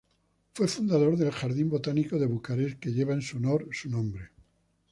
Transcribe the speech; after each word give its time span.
Fue 0.55 0.67
fundador 0.67 1.15
del 1.15 1.31
Jardín 1.31 1.69
botánico 1.69 2.17
de 2.17 2.25
Bucarest 2.25 2.79
que 2.79 2.91
lleva 2.91 3.13
en 3.13 3.21
su 3.21 3.37
honor 3.37 3.67
su 3.71 3.87
nombre. 3.87 4.31